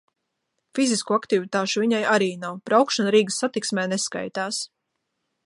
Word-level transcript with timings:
Fizisko 0.77 1.17
aktivitāšu 1.17 1.83
viņai 1.83 1.99
arī 2.15 2.31
nav, 2.47 2.57
braukšana 2.71 3.13
Rīgas 3.17 3.39
Satiksmē 3.45 3.87
neskaitās. 3.93 4.65